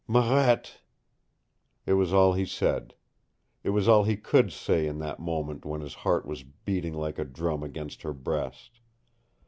"Marette!" 0.07 0.81
It 1.85 1.93
was 1.93 2.11
all 2.11 2.33
he 2.33 2.43
said. 2.43 2.95
It 3.63 3.69
was 3.69 3.87
all 3.87 4.03
he 4.03 4.17
could 4.17 4.51
say 4.51 4.87
in 4.87 4.97
that 4.97 5.19
moment 5.19 5.63
when 5.63 5.81
his 5.81 5.93
heart 5.93 6.25
was 6.25 6.41
beating 6.41 6.95
like 6.95 7.19
a 7.19 7.23
drum 7.23 7.61
against 7.61 8.01
her 8.01 8.11
breast. 8.11 8.79